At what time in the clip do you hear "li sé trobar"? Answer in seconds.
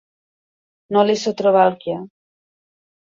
1.09-1.65